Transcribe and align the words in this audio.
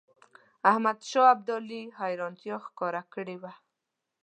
احمدشاه 0.71 1.27
ابدالي 1.35 1.81
حیرانیتا 1.99 2.55
ښکاره 2.65 3.01
کړې 3.13 3.35
وه. 3.41 3.53